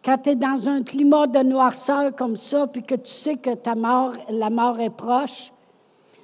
[0.04, 3.54] quand tu es dans un climat de noirceur comme ça, puis que tu sais que
[3.54, 5.54] ta mort, la mort est proche,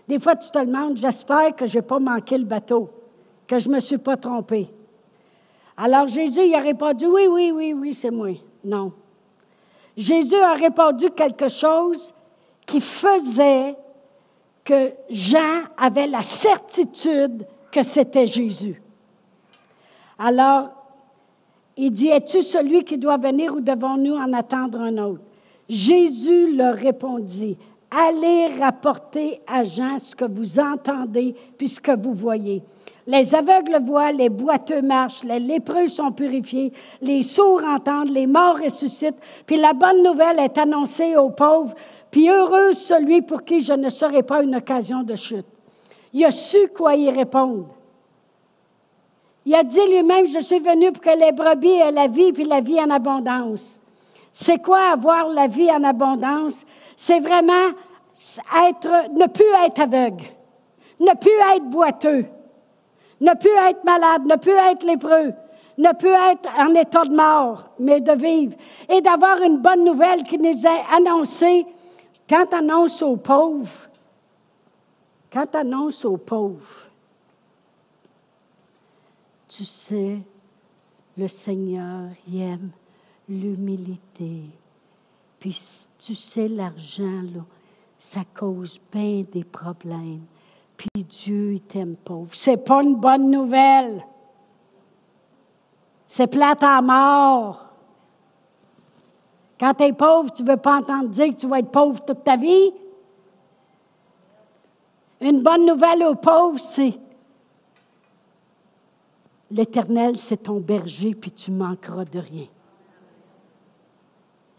[0.08, 2.90] des fois tu te demandes, j'espère que je n'ai pas manqué le bateau,
[3.46, 4.68] que je ne me suis pas trompé.
[5.78, 8.32] Alors Jésus, il a répondu, oui, oui, oui, oui, c'est moi.
[8.64, 8.92] Non.
[9.98, 12.14] Jésus a répondu quelque chose
[12.66, 13.76] qui faisait
[14.64, 18.82] que Jean avait la certitude que c'était Jésus.
[20.18, 20.70] Alors,
[21.78, 25.24] il dit, Es-tu celui qui doit venir ou devons-nous en attendre un autre?
[25.68, 27.58] Jésus leur répondit,
[27.92, 32.64] Allez rapporter à Jean ce que vous entendez puisque vous voyez.
[33.06, 38.60] Les aveugles voient, les boiteux marchent, les lépreux sont purifiés, les sourds entendent, les morts
[38.64, 41.76] ressuscitent, puis la bonne nouvelle est annoncée aux pauvres,
[42.12, 45.48] puis heureux celui pour qui je ne serai pas une occasion de chute.
[46.14, 47.68] Il a su quoi y répondre.
[49.46, 52.46] Il a dit lui-même, je suis venu pour que les brebis aient la vie, puis
[52.46, 53.81] la vie en abondance.
[54.32, 56.66] C'est quoi avoir la vie en abondance?
[56.96, 57.72] C'est vraiment
[58.16, 60.26] ne plus être aveugle,
[61.00, 62.26] ne plus être boiteux,
[63.20, 65.34] ne plus être malade, ne plus être lépreux,
[65.78, 68.56] ne plus être en état de mort, mais de vivre.
[68.90, 71.66] Et d'avoir une bonne nouvelle qui nous est annoncée
[72.30, 73.70] quand on annonce aux pauvres.
[75.34, 76.90] Quand on annonce aux pauvres,
[79.48, 80.20] tu sais,
[81.18, 82.72] le Seigneur aime
[83.32, 84.42] l'humilité.
[85.40, 85.60] Puis
[85.98, 87.42] tu sais, l'argent, là,
[87.98, 90.26] ça cause bien des problèmes.
[90.76, 92.30] Puis Dieu, il t'aime pauvre.
[92.34, 94.06] C'est pas une bonne nouvelle.
[96.08, 97.66] C'est plate à mort.
[99.60, 102.04] Quand tu es pauvre, tu ne veux pas entendre dire que tu vas être pauvre
[102.04, 102.74] toute ta vie.
[105.22, 107.00] Une bonne nouvelle aux pauvres, c'est
[109.52, 112.48] l'Éternel, c'est ton berger, puis tu manqueras de rien.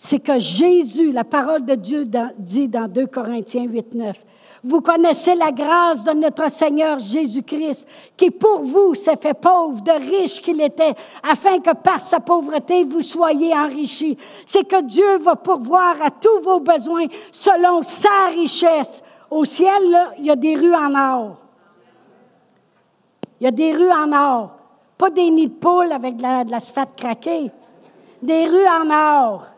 [0.05, 2.05] C'est que Jésus, la parole de Dieu
[2.37, 4.17] dit dans 2 Corinthiens 8, 9,
[4.65, 7.87] vous connaissez la grâce de notre Seigneur Jésus-Christ,
[8.17, 12.83] qui pour vous s'est fait pauvre, de riche qu'il était, afin que par sa pauvreté
[12.83, 14.19] vous soyez enrichis.
[14.45, 19.05] C'est que Dieu va pourvoir à tous vos besoins selon sa richesse.
[19.31, 21.37] Au ciel, il y a des rues en or.
[23.41, 24.51] Il y a des rues en or.
[24.99, 27.53] Pas des nids de poules avec de, la, l'asphalte craquée.
[28.21, 29.52] Des rues en or.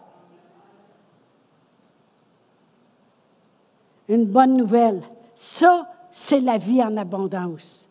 [4.09, 5.03] Une bonne nouvelle.
[5.35, 7.89] Ça, c'est la vie en abondance.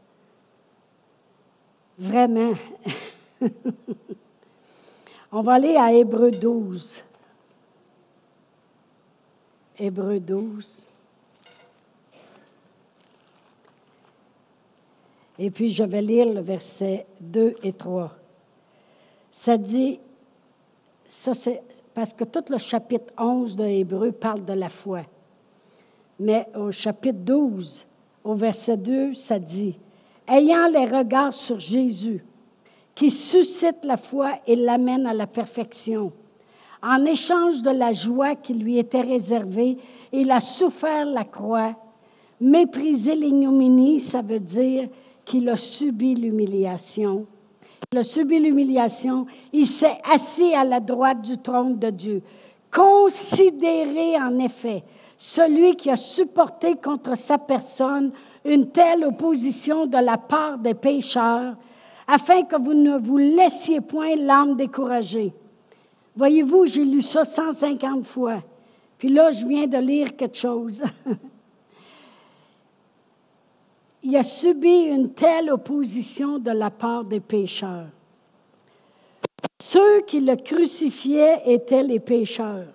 [1.97, 2.54] Vraiment.
[5.32, 7.02] On va aller à Hébreu 12.
[9.80, 10.88] Hébreu 12.
[15.39, 18.12] Et puis je vais lire le verset 2 et 3.
[19.32, 19.99] Ça dit,
[21.10, 25.02] ça c'est parce que tout le chapitre 11 de Hébreu parle de la foi.
[26.19, 27.86] Mais au chapitre 12,
[28.23, 29.78] au verset 2, ça dit,
[30.28, 32.23] Ayant les regards sur Jésus,
[32.95, 36.12] qui suscite la foi et l'amène à la perfection.
[36.82, 39.78] En échange de la joie qui lui était réservée,
[40.12, 41.76] il a souffert la croix.
[42.39, 44.89] Mépriser l'ignominie, ça veut dire
[45.26, 47.26] qu'il a subi l'humiliation.
[47.91, 49.26] Il a subi l'humiliation.
[49.52, 52.21] Il s'est assis à la droite du trône de Dieu.
[52.71, 54.84] Considérez en effet
[55.23, 58.12] celui qui a supporté contre sa personne
[58.43, 61.55] une telle opposition de la part des pécheurs,
[62.05, 65.31] afin que vous ne vous laissiez point l'âme découragée.
[66.17, 68.43] Voyez-vous, j'ai lu ça 150 fois.
[68.97, 70.83] Puis là, je viens de lire quelque chose.
[74.03, 77.88] il a subi une telle opposition de la part des pécheurs.
[79.62, 82.73] Ceux qui le crucifiaient étaient les pécheurs,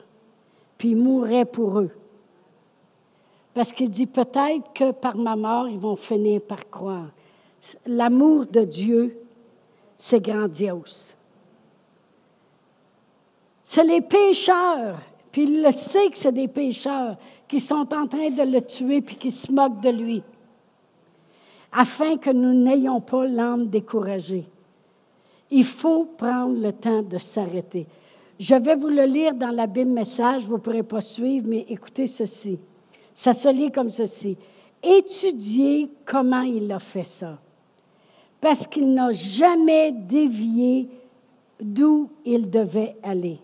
[0.78, 1.90] puis mouraient pour eux.
[3.58, 7.08] Parce qu'il dit peut-être que par ma mort, ils vont finir par croire.
[7.86, 9.18] L'amour de Dieu,
[9.96, 11.12] c'est grandiose.
[13.64, 15.00] C'est les pécheurs,
[15.32, 17.16] puis il le sait que c'est des pécheurs,
[17.48, 20.22] qui sont en train de le tuer, puis qui se moquent de lui
[21.72, 24.44] afin que nous n'ayons pas l'âme découragée.
[25.50, 27.88] Il faut prendre le temps de s'arrêter.
[28.38, 31.66] Je vais vous le lire dans la Bible Message, vous ne pourrez pas suivre, mais
[31.68, 32.56] écoutez ceci.
[33.18, 34.36] Ça se lit comme ceci.
[34.80, 37.36] Étudiez comment il a fait ça.
[38.40, 40.88] Parce qu'il n'a jamais dévié
[41.60, 43.40] d'où il devait aller.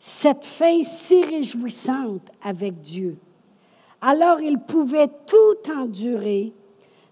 [0.00, 3.16] Cette fin si réjouissante avec Dieu.
[4.00, 6.52] Alors il pouvait tout endurer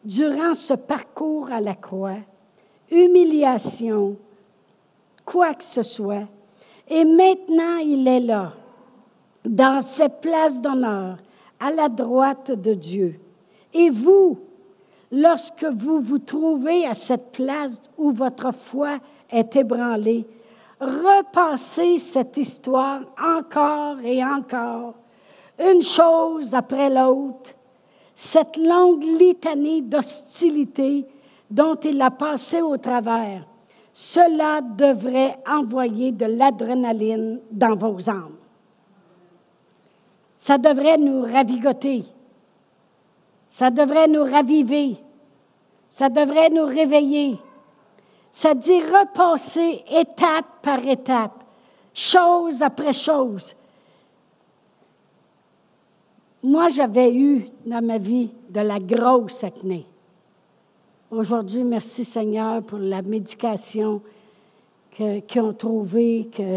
[0.04, 2.18] durant ce parcours à la croix,
[2.90, 4.16] humiliation,
[5.24, 6.26] quoi que ce soit.
[6.88, 8.54] Et maintenant, il est là,
[9.44, 11.18] dans cette place d'honneur,
[11.60, 13.20] à la droite de Dieu.
[13.72, 14.38] Et vous,
[15.12, 18.98] lorsque vous vous trouvez à cette place où votre foi
[19.30, 20.26] est ébranlée,
[20.80, 24.94] repassez cette histoire encore et encore,
[25.58, 27.50] une chose après l'autre,
[28.14, 31.06] cette longue litanie d'hostilité
[31.50, 33.46] dont il a passé au travers,
[33.92, 38.39] cela devrait envoyer de l'adrénaline dans vos âmes.
[40.40, 42.06] Ça devrait nous ravigoter.
[43.50, 44.96] Ça devrait nous raviver.
[45.90, 47.38] Ça devrait nous réveiller.
[48.32, 51.44] Ça dit repasser étape par étape,
[51.92, 53.54] chose après chose.
[56.42, 59.84] Moi, j'avais eu dans ma vie de la grosse acné.
[61.10, 64.00] Aujourd'hui, merci Seigneur pour la médication
[64.96, 66.56] qu'ils ont trouvée, que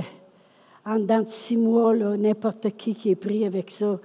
[0.85, 3.99] en dedans de six mois, n'importe qui qui est pris avec ça.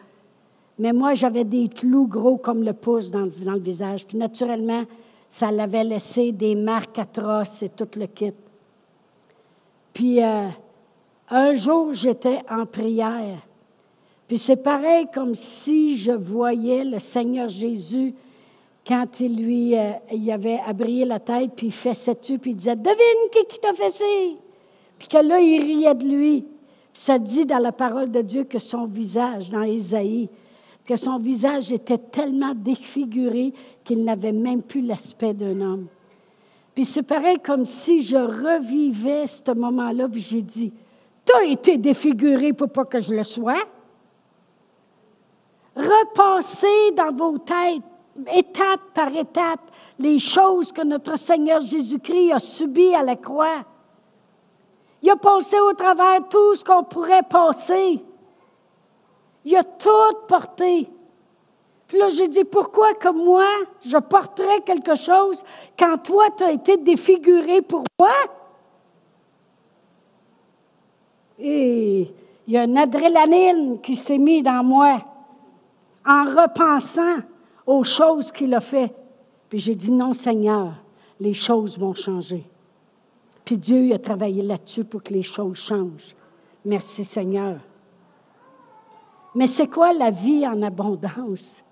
[0.78, 4.06] Mais moi, j'avais des clous gros comme le pouce dans, le visage.
[4.06, 4.84] Puis naturellement,
[5.28, 8.32] ça l'avait laissé des marques atroces et tout le kit.
[9.92, 10.48] Puis euh,
[11.30, 13.40] un jour, j'étais en prière.
[14.28, 18.14] Puis c'est pareil comme si je voyais le Seigneur Jésus
[18.86, 19.92] quand il lui euh,
[20.32, 23.74] avait abrié la tête, puis il fessait dessus, puis il disait Devine qui, qui t'a
[23.74, 24.36] fessé
[24.98, 26.46] Puis que là, il riait de lui.
[26.98, 30.28] Ça dit dans la parole de Dieu que son visage, dans Isaïe,
[30.84, 35.86] que son visage était tellement défiguré qu'il n'avait même plus l'aspect d'un homme.
[36.74, 40.72] Puis c'est pareil comme si je revivais ce moment-là, puis j'ai dit,
[41.24, 43.62] Tu as été défiguré pour pas que je le sois.
[45.76, 47.84] Repassez dans vos têtes,
[48.34, 53.64] étape par étape, les choses que notre Seigneur Jésus-Christ a subies à la croix.
[55.02, 58.02] Il a passé au travers tout ce qu'on pourrait passer.
[59.44, 60.90] Il a tout porté.
[61.86, 63.46] Puis là, j'ai dit, pourquoi que moi,
[63.84, 65.42] je porterais quelque chose
[65.78, 68.12] quand toi, tu as été défiguré pour moi?
[71.38, 72.12] Et
[72.46, 75.00] il y a une adrénaline qui s'est mise dans moi
[76.04, 77.18] en repensant
[77.66, 78.92] aux choses qu'il a fait.
[79.48, 80.72] Puis j'ai dit, non, Seigneur,
[81.20, 82.44] les choses vont changer.
[83.48, 86.14] Puis Dieu a travaillé là-dessus pour que les choses changent.
[86.66, 87.56] Merci Seigneur.
[89.34, 91.64] Mais c'est quoi la vie en abondance?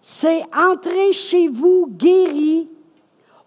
[0.00, 2.68] C'est entrer chez vous guéri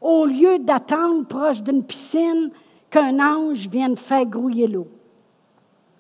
[0.02, 2.52] au lieu d'attendre proche d'une piscine
[2.90, 4.90] qu'un ange vienne faire grouiller l'eau.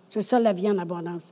[0.09, 1.31] C'est ça la vie en abondance.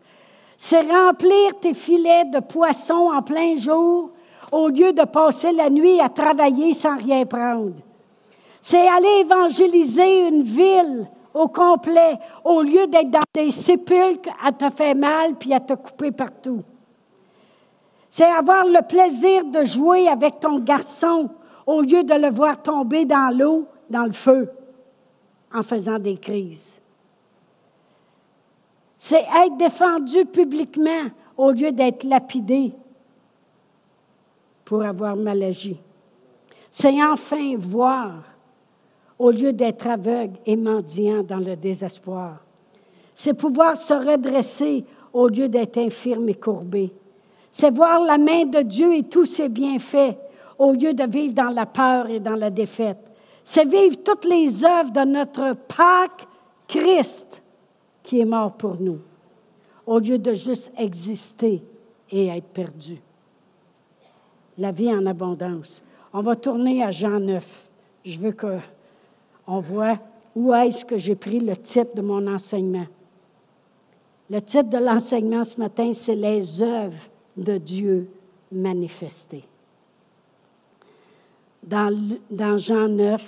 [0.57, 4.11] C'est remplir tes filets de poissons en plein jour
[4.53, 7.73] au lieu de passer la nuit à travailler sans rien prendre.
[8.61, 14.69] C'est aller évangéliser une ville au complet, au lieu d'être dans des sépulcres à te
[14.69, 16.61] faire mal puis à te couper partout.
[18.09, 21.29] C'est avoir le plaisir de jouer avec ton garçon
[21.65, 24.51] au lieu de le voir tomber dans l'eau, dans le feu,
[25.53, 26.79] en faisant des crises.
[28.97, 32.73] C'est être défendu publiquement au lieu d'être lapidé
[34.65, 35.79] pour avoir mal agi.
[36.69, 38.23] C'est enfin voir
[39.21, 42.39] au lieu d'être aveugle et mendiant dans le désespoir.
[43.13, 46.91] C'est pouvoir se redresser au lieu d'être infirme et courbé.
[47.51, 50.17] C'est voir la main de Dieu et tous ses bienfaits
[50.57, 52.97] au lieu de vivre dans la peur et dans la défaite.
[53.43, 56.27] C'est vivre toutes les œuvres de notre Pâque
[56.67, 57.43] Christ
[58.01, 59.01] qui est mort pour nous,
[59.85, 61.61] au lieu de juste exister
[62.09, 62.99] et être perdu.
[64.57, 65.83] La vie en abondance.
[66.11, 67.45] On va tourner à Jean 9.
[68.03, 68.57] Je veux que
[69.47, 69.99] on voit
[70.35, 72.87] où est-ce que j'ai pris le titre de mon enseignement.
[74.29, 78.09] Le titre de l'enseignement ce matin, c'est Les œuvres de Dieu
[78.51, 79.43] manifestées.
[81.63, 81.95] Dans,
[82.29, 83.21] dans Jean 9,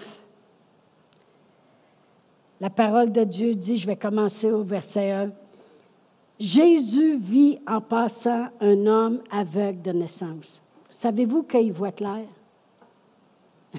[2.61, 5.31] la parole de Dieu dit, je vais commencer au verset 1,
[6.39, 10.61] Jésus vit en passant un homme aveugle de naissance.
[10.89, 12.25] Savez-vous qu'il voit clair?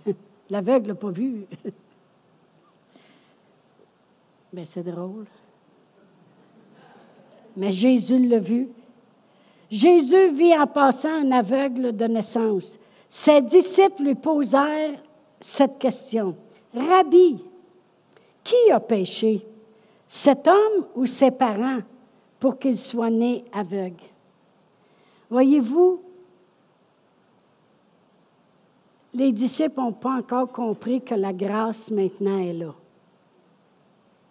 [0.51, 1.47] L'aveugle n'a pas vu.
[4.55, 5.27] Ben, c'est drôle.
[7.57, 8.69] mais Jésus l'a vu.
[9.69, 12.79] Jésus vit en passant un aveugle de naissance.
[13.09, 14.97] Ses disciples lui posèrent
[15.41, 16.37] cette question.
[16.73, 17.43] Rabbi,
[18.45, 19.45] qui a péché,
[20.07, 21.81] cet homme ou ses parents,
[22.39, 24.05] pour qu'il soit né aveugle?
[25.31, 26.01] Voyez-vous,
[29.15, 32.73] les disciples n'ont pas encore compris que la grâce maintenant est là.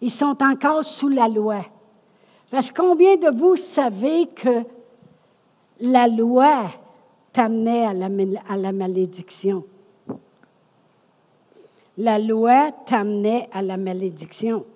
[0.04, 1.64] Ils sont encore sous la loi.
[2.50, 4.62] Parce que combien de vous savez que
[5.80, 6.66] la loi
[7.32, 9.64] t'amenait à la, malédiction?
[11.96, 14.66] La loi t'amenait à la malédiction.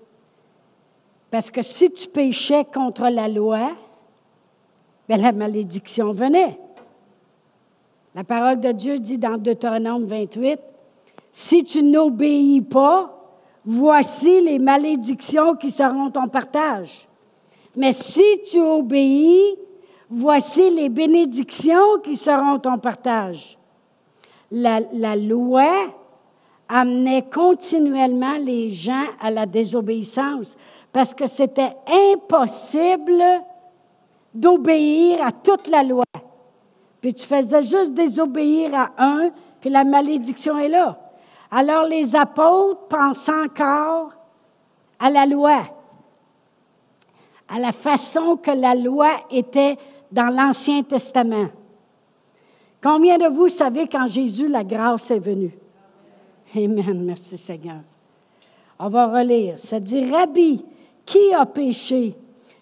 [1.31, 3.73] Parce que si tu péchais contre la loi,
[5.11, 6.59] bien, la malédiction venait.
[8.15, 10.59] La parole de Dieu dit dans Deutéronome 28,
[11.33, 13.18] si tu n'obéis pas,
[13.71, 17.07] voici les malédictions qui seront ton partage.
[17.77, 19.57] Mais si tu obéis,
[20.09, 23.59] voici les bénédictions qui seront ton partage.
[24.51, 25.71] La, la loi
[26.67, 30.57] amenait continuellement les gens à la désobéissance
[30.91, 33.23] parce que c'était impossible
[34.33, 36.05] d'obéir à toute la loi.
[37.03, 40.99] Puis tu faisais juste désobéir à un, puis la malédiction est là.
[41.51, 44.13] Alors les apôtres pensent encore
[44.99, 45.63] à la loi,
[47.49, 49.77] à la façon que la loi était
[50.13, 51.49] dans l'Ancien Testament.
[52.83, 55.57] Combien de vous savez quand Jésus, la grâce est venue?
[56.55, 57.81] Amen, merci Seigneur.
[58.79, 59.59] On va relire.
[59.59, 60.65] Ça dit, Rabbi,
[61.05, 62.17] qui a péché,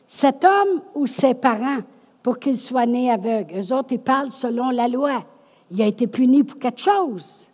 [0.07, 1.81] cet homme ou ses parents,
[2.23, 3.59] pour qu'il soit né aveugle?
[3.59, 5.25] Eux autres, ils parlent selon la loi.
[5.71, 7.46] Il a été puni pour quelque chose.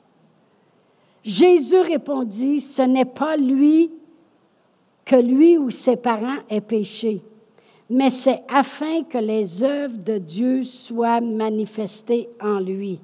[1.25, 3.91] Jésus répondit, ce n'est pas lui
[5.05, 7.23] que lui ou ses parents aient péché,
[7.89, 12.99] mais c'est afin que les œuvres de Dieu soient manifestées en lui.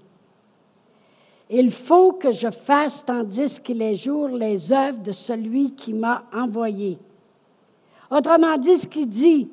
[1.51, 6.25] Il faut que je fasse, tandis qu'il est jour, les œuvres de celui qui m'a
[6.33, 6.99] envoyé.
[8.11, 9.49] Autrement dit, ce qu'il dit,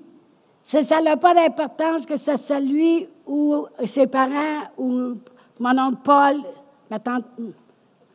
[0.62, 5.14] c'est ça n'a pas d'importance que ce soit lui ou ses parents ou
[5.60, 6.38] mon oncle Paul,
[6.90, 7.26] ma tante,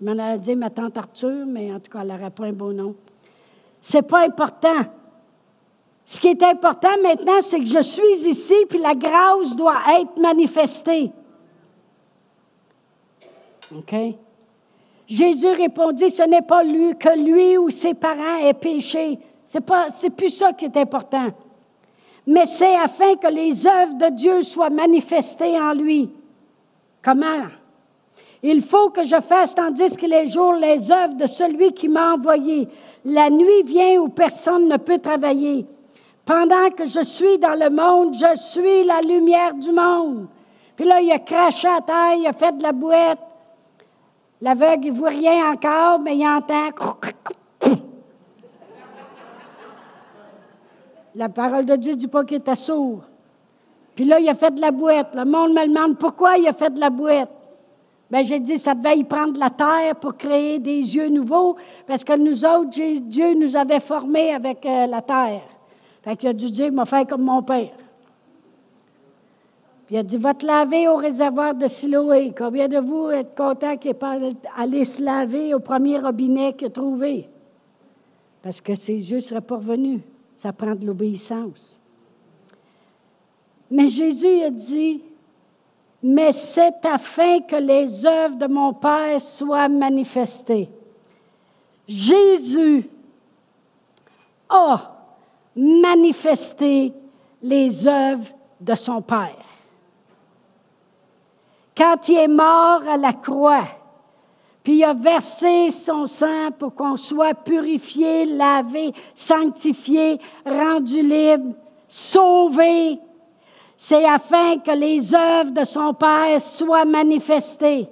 [0.00, 2.72] je m'en dire ma tante Arthur, mais en tout cas, elle n'aurait pas un beau
[2.72, 2.94] nom.
[3.80, 4.84] C'est pas important.
[6.04, 10.18] Ce qui est important maintenant, c'est que je suis ici, puis la grâce doit être
[10.18, 11.12] manifestée.
[13.74, 13.94] OK?
[15.06, 19.18] Jésus répondit, ce n'est pas lui que lui ou ses parents aient péché.
[19.44, 21.28] C'est pas, c'est plus ça qui est important.
[22.26, 26.10] Mais c'est afin que les œuvres de Dieu soient manifestées en lui.
[27.02, 27.46] Comment?
[28.42, 32.14] Il faut que je fasse, tandis que les jours, les œuvres de celui qui m'a
[32.14, 32.68] envoyé.
[33.04, 35.66] La nuit vient où personne ne peut travailler.
[36.24, 40.26] Pendant que je suis dans le monde, je suis la lumière du monde.
[40.76, 43.18] Puis là, il a craché à terre, il a fait de la bouette.
[44.40, 46.70] L'aveugle, il ne voit rien encore, mais il entend.
[51.14, 53.02] La parole de Dieu ne dit pas qu'il était sourd.
[53.94, 55.08] Puis là, il a fait de la bouette.
[55.14, 57.28] Le monde me demande pourquoi il a fait de la bouette?
[58.10, 61.56] Bien, j'ai dit, ça devait y prendre la terre pour créer des yeux nouveaux,
[61.86, 65.42] parce que nous autres, Dieu nous avait formés avec euh, la terre.
[66.02, 67.70] Fait qu'il a dû dire, m'a fait comme mon père.
[69.86, 72.32] Puis il a dit, va te laver au réservoir de Siloé.
[72.36, 74.18] Combien de vous êtes contents qu'il n'ait pas
[74.56, 77.28] allé se laver au premier robinet qu'il a trouvé?
[78.42, 80.00] Parce que ses yeux seraient pas revenus.
[80.34, 81.78] Ça prend de l'obéissance.
[83.70, 85.02] Mais Jésus a dit,
[86.02, 90.68] mais c'est afin que les œuvres de mon Père soient manifestées.
[91.86, 92.88] Jésus
[94.48, 94.96] a
[95.54, 96.92] manifesté
[97.42, 98.28] les œuvres
[98.60, 99.36] de son Père.
[101.76, 103.64] Quand il est mort à la croix,
[104.62, 111.54] puis il a versé son sang pour qu'on soit purifié, lavé, sanctifié, rendu libre,
[111.88, 112.98] sauvé,
[113.82, 117.88] c'est afin que les œuvres de son Père soient manifestées.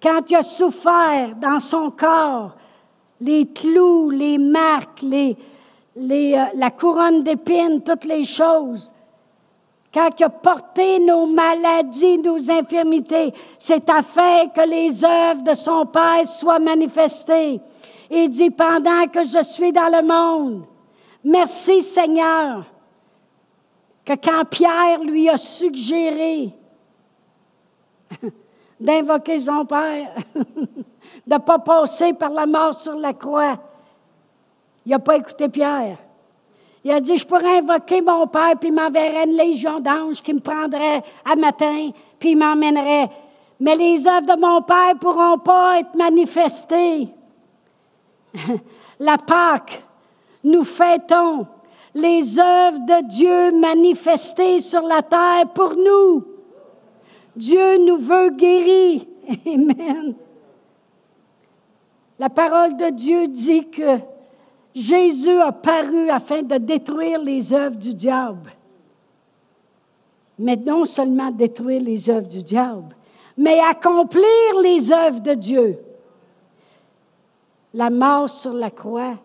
[0.00, 2.52] Quand il a souffert dans son corps,
[3.20, 5.34] les clous, les marques, euh,
[6.54, 8.94] la couronne d'épines, toutes les choses,
[9.92, 15.84] quand il a porté nos maladies, nos infirmités, c'est afin que les œuvres de son
[15.86, 17.60] Père soient manifestées.
[18.08, 20.62] Il dit, pendant que je suis dans le monde,
[21.24, 22.71] merci Seigneur,
[24.04, 26.52] que quand Pierre lui a suggéré
[28.80, 33.58] d'invoquer son Père, de ne pas passer par la mort sur la croix,
[34.84, 35.98] il n'a pas écouté Pierre.
[36.84, 40.34] Il a dit, je pourrais invoquer mon Père, puis il m'enverrait une légion d'anges qui
[40.34, 43.08] me prendrait à matin, puis il m'emmènerait.
[43.60, 47.08] Mais les œuvres de mon Père ne pourront pas être manifestées.
[48.98, 49.84] La Pâque,
[50.42, 51.46] nous fêtons
[51.94, 56.24] les œuvres de Dieu manifestées sur la terre pour nous.
[57.36, 59.08] Dieu nous veut guéris.
[59.46, 60.14] Amen.
[62.18, 63.98] La parole de Dieu dit que
[64.74, 68.52] Jésus a paru afin de détruire les œuvres du diable.
[70.38, 72.96] Mais non seulement détruire les œuvres du diable,
[73.36, 74.24] mais accomplir
[74.62, 75.78] les œuvres de Dieu.
[77.74, 79.18] La mort sur la croix,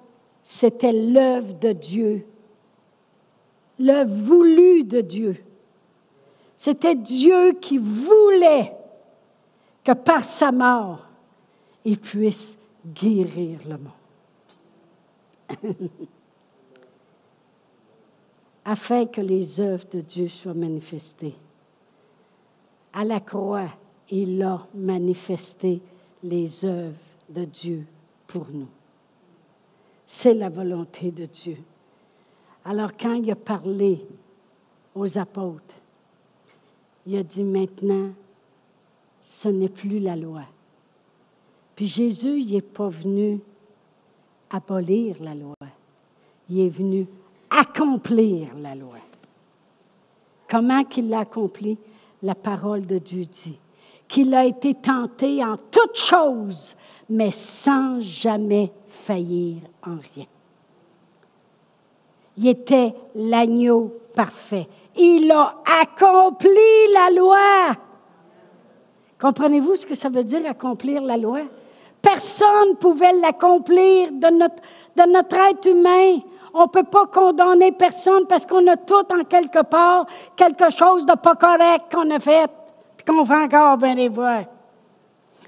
[0.43, 2.26] c'était l'œuvre de Dieu,
[3.80, 5.38] le voulu de Dieu.
[6.55, 8.73] C'était Dieu qui voulait
[9.84, 11.07] que par sa mort,
[11.86, 13.91] il puisse guérir le monde.
[18.67, 21.36] afin que les œuvres de Dieu soient manifestées.
[22.91, 23.69] À la croix,
[24.09, 25.80] il a manifesté
[26.21, 26.97] les œuvres
[27.30, 27.86] de Dieu
[28.28, 28.67] pour nous.
[30.05, 31.55] C'est la volonté de Dieu.
[32.70, 34.05] Alors quand il a parlé
[34.93, 35.74] aux apôtres,
[37.05, 38.09] il a dit maintenant,
[39.22, 40.41] ce n'est plus la loi.
[41.78, 43.39] Puis Jésus, il n'est pas venu
[44.49, 45.55] abolir la loi.
[46.49, 47.07] Il est venu
[47.49, 48.97] accomplir la loi.
[50.49, 51.78] Comment qu'il l'a accompli?
[52.22, 53.57] La parole de Dieu dit
[54.09, 56.76] qu'il a été tenté en toutes choses,
[57.09, 60.26] mais sans jamais faillir en rien.
[62.38, 64.67] Il était l'agneau parfait.
[64.95, 66.49] Il a accompli
[66.93, 67.75] la loi.
[69.19, 71.41] Comprenez-vous ce que ça veut dire accomplir la loi?
[72.01, 74.55] Personne ne pouvait l'accomplir de notre,
[74.95, 76.19] de être humain.
[76.53, 81.05] On ne peut pas condamner personne parce qu'on a tout en quelque part quelque chose
[81.05, 82.49] de pas correct qu'on a fait,
[82.95, 84.43] puis qu'on fait encore bien les voir.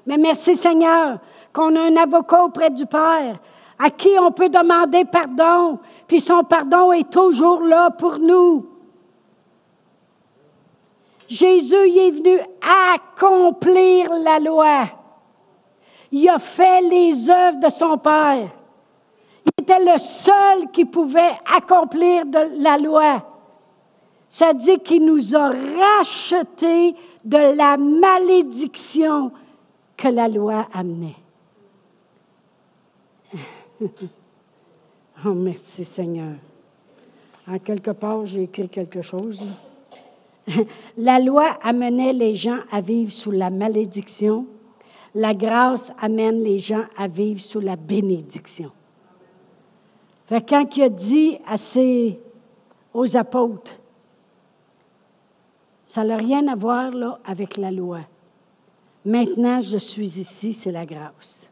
[0.05, 1.19] Mais merci Seigneur
[1.53, 3.39] qu'on a un avocat auprès du Père
[3.77, 5.79] à qui on peut demander pardon,
[6.09, 8.65] puis son pardon est toujours là pour nous.
[11.29, 12.39] Jésus est venu
[12.95, 14.89] accomplir la loi.
[16.11, 18.49] Il a fait les œuvres de son Père.
[19.45, 22.23] Il était le seul qui pouvait accomplir
[22.55, 23.23] la loi.
[24.29, 29.31] Ça dit qu'il nous a rachetés de la malédiction
[29.95, 31.17] que la loi amenait.
[35.25, 36.35] oh, merci Seigneur.
[37.47, 39.43] En quelque part, j'ai écrit quelque chose.
[40.97, 44.45] la loi amenait les gens à vivre sous la malédiction
[45.15, 48.71] la grâce amène les gens à vivre sous la bénédiction.
[50.29, 51.55] Quand il a dit à
[52.93, 53.73] aux apôtres,
[55.85, 58.01] ça n'a rien à voir avec la loi.
[59.03, 61.48] Maintenant, je suis ici, c'est la grâce.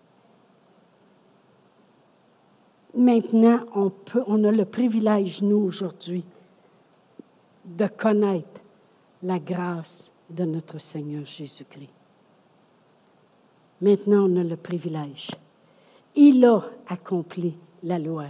[2.97, 6.23] Maintenant, on, a le privilège, nous, aujourd'hui,
[7.63, 8.59] de connaître
[9.21, 11.91] la grâce de notre Seigneur Jésus-Christ.
[13.81, 15.29] Maintenant, on a le privilège.
[16.15, 18.25] Il a accompli la loi.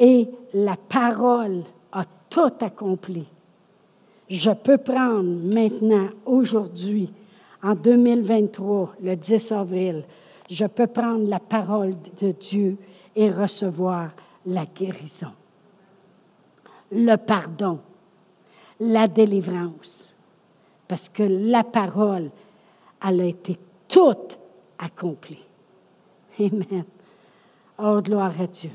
[0.00, 1.62] Et la parole
[1.92, 3.24] a tout accompli.
[4.28, 7.08] Je peux prendre maintenant, aujourd'hui,
[7.62, 10.02] en 2023, le 10 avril,
[10.50, 12.76] je peux prendre la parole de Dieu
[13.16, 14.10] et recevoir
[14.44, 15.32] la guérison,
[16.92, 17.80] le pardon,
[18.78, 20.14] la délivrance.
[20.86, 22.30] Parce que la parole,
[23.04, 23.58] elle a été
[23.88, 24.38] toute
[24.78, 25.38] accompli.
[26.38, 26.84] Amen.
[27.78, 28.70] Oh, gloire à Dieu.